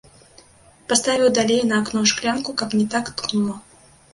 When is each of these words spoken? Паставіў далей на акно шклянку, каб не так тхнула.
Паставіў 0.93 1.29
далей 1.39 1.61
на 1.73 1.81
акно 1.81 2.01
шклянку, 2.13 2.57
каб 2.63 2.69
не 2.81 2.85
так 2.95 3.05
тхнула. 3.21 3.55